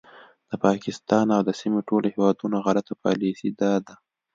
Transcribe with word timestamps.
د 0.49 0.51
پاکستان 0.65 1.25
او 1.35 1.41
د 1.47 1.49
سیمې 1.59 1.81
ټولو 1.87 2.05
هیوادونو 2.13 2.57
غلطه 2.65 2.93
پالیسي 3.03 3.49
دا 3.61 3.73
ده 3.85 3.93